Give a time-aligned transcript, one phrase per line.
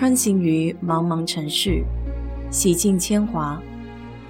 [0.00, 1.84] 穿行于茫茫城市，
[2.50, 3.62] 洗尽铅华，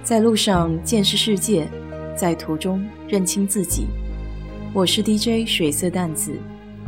[0.03, 1.65] 在路上见识世界，
[2.13, 3.87] 在途中认清自己。
[4.73, 6.37] 我是 DJ 水色淡子，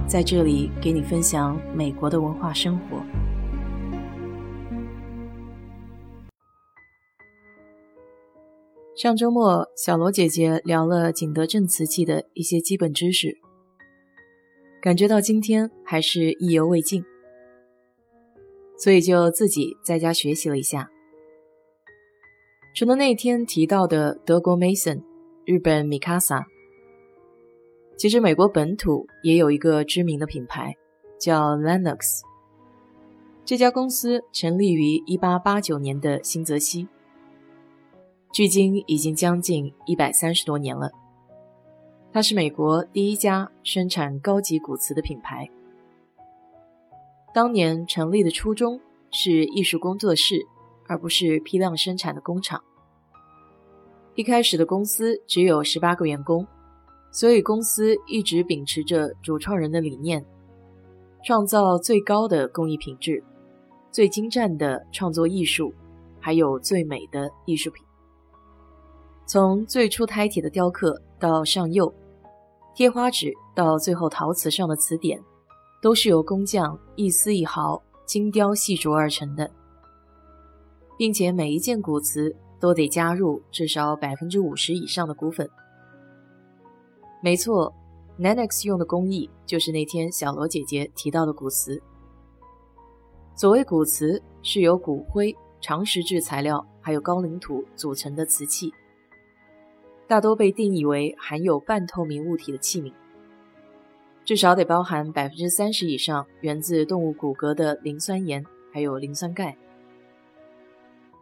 [0.06, 3.02] 在这里给你分享美国的文化生活。
[8.98, 13.38] 上周末，小罗姐姐聊了景德镇瓷器的一些基本知识，
[14.82, 17.02] 感觉到今天还是意犹未尽。
[18.84, 20.92] 所以就自己在家学习了一下。
[22.76, 25.02] 除了那天提到的德国 Mason、
[25.46, 26.44] 日本 Mikasa，
[27.96, 30.76] 其实美国本土也有一个知名的品牌
[31.18, 32.24] 叫 Lennox。
[33.46, 36.86] 这家公司成立于1889年的新泽西，
[38.34, 40.92] 距今已经将近一百三十多年了。
[42.12, 45.50] 它是美国第一家生产高级骨瓷的品牌。
[47.34, 50.46] 当年成立的初衷是艺术工作室，
[50.88, 52.64] 而不是批量生产的工厂。
[54.14, 56.46] 一开始的公司只有十八个员工，
[57.12, 60.24] 所以公司一直秉持着主创人的理念，
[61.24, 63.24] 创造最高的工艺品质、
[63.90, 65.74] 最精湛的创作艺术，
[66.20, 67.84] 还有最美的艺术品。
[69.26, 71.92] 从最初胎体的雕刻到上釉、
[72.76, 75.20] 贴花纸，到最后陶瓷上的瓷点。
[75.84, 79.52] 都是由工匠一丝一毫精雕细琢而成的，
[80.98, 85.46] 并且每一件骨瓷都得加入至少百分之五十以上的骨粉。
[87.22, 87.74] 没错
[88.18, 91.84] ，Nanex 用的工艺就是那天小罗姐姐提到的骨瓷。
[93.36, 98.72] 所谓骨瓷，是由骨灰、长石质材料还有高岭土组成的瓷器，
[100.08, 102.94] 大多被定义为含有半透明物体的器皿。
[104.26, 109.58] 至少得包含百分之三十以上源自动物骨骼的磷酸盐，还有磷酸钙。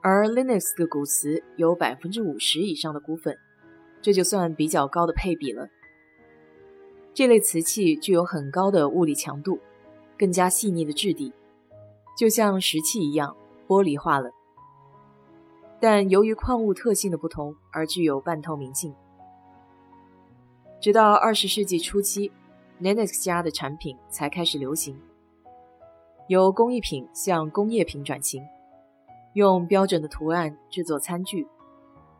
[0.01, 3.35] 而 Linux 的骨瓷有百分之五十以上的骨粉，
[4.03, 5.67] 这就算比较高的配比了。
[7.11, 9.59] 这类瓷器具有很高的物理强度，
[10.17, 11.33] 更加细腻的质地，
[12.15, 13.35] 就像石器一样
[13.67, 14.29] 玻璃化了。
[15.79, 18.93] 但由于矿物特性的不同，而具有半透明性。
[20.79, 22.31] 直到二十世纪初期。
[22.81, 24.99] Nanex 家的产品才开始流行，
[26.27, 28.43] 由工艺品向工业品转型，
[29.33, 31.47] 用标准的图案制作餐具，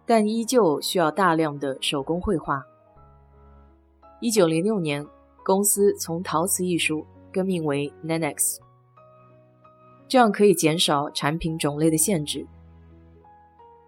[0.06, 2.64] 但依旧需要大量的手工绘画。
[4.20, 5.04] 一九零六年，
[5.44, 8.60] 公司从陶瓷艺术更名为 Nanex，
[10.08, 12.46] 这样可以减少产品种类的限制。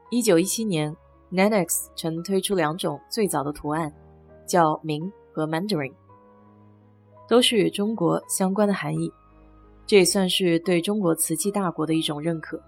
[0.10, 0.98] 一九一七年
[1.32, 3.94] ，Nanex 曾推出两种最早的图案，
[4.48, 5.94] 叫明和 Mandarin。
[7.28, 9.12] 都是与中国相关的含义，
[9.86, 12.62] 这也算是对中国瓷器大国的一种认可。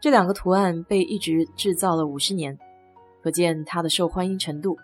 [0.00, 2.58] 这两个图案被一直制造了五十年，
[3.22, 4.76] 可见它的受欢迎程度。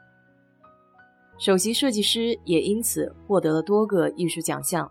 [1.39, 4.91] 首席设计师也因此获得了多个艺术奖项。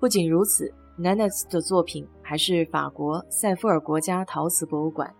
[0.00, 5.14] 不仅如此，Nanex 的作品还是法国塞夫尔国家陶瓷博物馆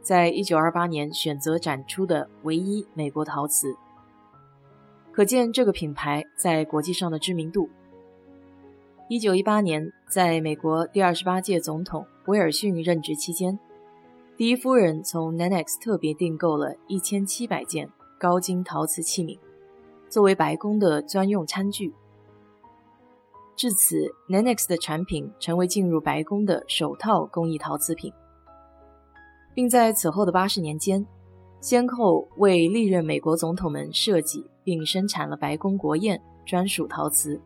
[0.00, 3.74] 在一九二八年选择展出的唯一美国陶瓷。
[5.18, 7.68] 可见这个品牌在国际上的知名度。
[9.08, 13.58] 一九一八年，在美国第二十八届总统威尔逊任职期间，
[14.36, 19.36] 第一夫人从 Nanex 特别订购了一千七百件高精陶瓷器皿，
[20.08, 21.92] 作为白宫的专用餐具。
[23.56, 23.96] 至此
[24.28, 28.12] ，Nanex 的产品成为进入白宫的首套工艺陶瓷品，
[29.52, 31.04] 并在此后的八十年间，
[31.60, 34.48] 先后为历任美国总统们设计。
[34.68, 37.40] 并生产了白宫国宴专属陶瓷。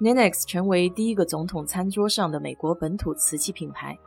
[0.00, 3.98] Nanex 成为第一个总统餐桌上的美国本土瓷器品牌，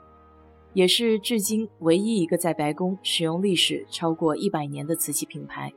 [0.73, 5.71] 也是至今唯一一个在白宫使用历史超过一百年的瓷器品牌。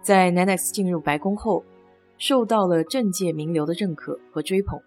[0.00, 1.62] 在 Nanex 进入白宫后，
[2.16, 4.80] 受到了政界名流的认可和追捧，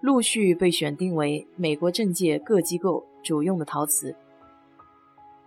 [0.00, 4.14] 陆续被选定为美国政界各机构主用的陶瓷。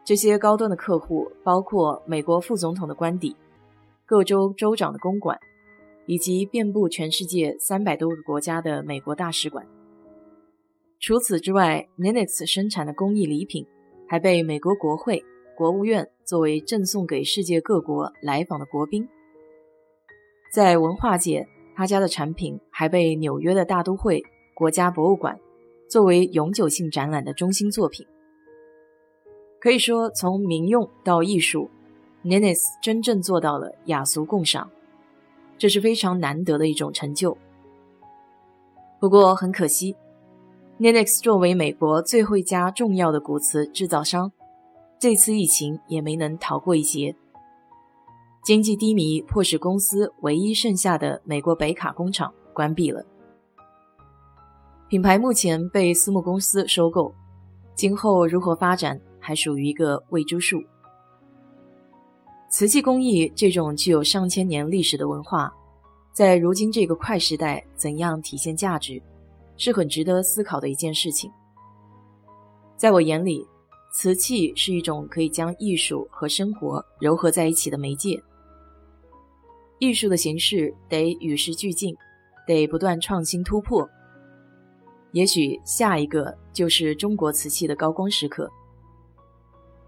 [0.10, 3.36] 这些高端的客户包括美国副总统的官邸、
[4.08, 5.38] 各州州长的公馆，
[6.08, 9.64] 以及遍布全世界三百多个国家的美国大使馆。
[11.00, 13.68] 除此之外，Nanex 生产的工艺礼品
[14.08, 15.24] 还被美国国会、
[15.56, 19.08] 国务院作为赠送给世界各国来访的国宾。
[20.52, 24.24] 在文化界，他家的产品还被纽约的大都会
[24.56, 25.40] 国家博物馆
[25.88, 28.08] 作为永久性展览的中心作品。
[29.62, 31.70] 可以说，从民用到艺术
[32.24, 34.70] ，Nanex 真正做到了雅俗共赏，
[35.58, 37.38] 这是非常难得的一种成就。
[39.00, 39.96] 不过很可惜
[40.78, 44.32] n i n e x 作为美国最后一家重要的古瓷制造商，
[44.98, 47.14] 这次疫情也没能逃过一劫。
[48.42, 53.06] 经济低迷迫使公司唯一剩下的美国北卡工厂关闭了。
[54.88, 57.14] 品牌目前被私募公司收购，
[57.76, 60.62] 今后如何发展还属于一个未知数。
[62.50, 65.54] 瓷器工艺这种具有上千年历史的文化，
[66.12, 69.02] 在如今这个快时代怎样体现价值，
[69.56, 71.32] 是很值得思考的一件事情。
[72.76, 73.46] 在我眼里，
[73.92, 78.20] 瓷器是一种可以将艺术和生活糅合在一起的媒介。
[79.78, 81.96] 艺术的形式得与时俱进，
[82.48, 83.88] 得不断创新突破。
[85.12, 88.50] 也许下一个就是中国瓷器的高光时刻。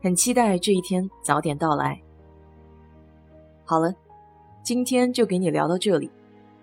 [0.02, 2.02] 很期待这一天早点到来。
[3.64, 3.94] 好了，
[4.64, 6.10] 今天就给你聊到这里。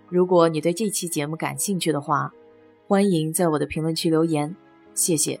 [0.09, 2.33] 如果你对这期节目感兴趣的话，
[2.87, 4.55] 欢迎在我的评论区留言，
[4.93, 5.39] 谢谢。